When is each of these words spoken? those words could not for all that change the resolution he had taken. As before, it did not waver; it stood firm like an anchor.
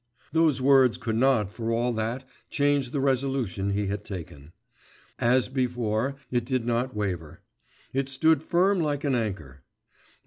those 0.31 0.59
words 0.59 0.97
could 0.97 1.15
not 1.15 1.51
for 1.51 1.69
all 1.71 1.93
that 1.93 2.27
change 2.49 2.89
the 2.89 2.99
resolution 2.99 3.69
he 3.69 3.85
had 3.85 4.03
taken. 4.03 4.51
As 5.19 5.47
before, 5.47 6.15
it 6.31 6.43
did 6.43 6.65
not 6.65 6.95
waver; 6.95 7.41
it 7.93 8.09
stood 8.09 8.41
firm 8.41 8.79
like 8.79 9.03
an 9.03 9.13
anchor. 9.13 9.61